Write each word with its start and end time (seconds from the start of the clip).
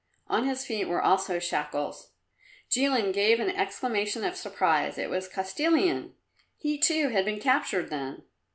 On 0.27 0.47
his 0.47 0.65
feet 0.65 0.87
were 0.87 1.03
also 1.03 1.37
shackles. 1.37 2.13
Jilin 2.71 3.13
gave 3.13 3.39
an 3.39 3.51
exclamation 3.51 4.23
of 4.23 4.35
surprise. 4.35 4.97
It 4.97 5.11
was 5.11 5.29
Kostilin. 5.29 6.13
He, 6.57 6.79
too, 6.79 7.09
had 7.09 7.23
been 7.23 7.39
captured 7.39 7.91
then. 7.91 8.23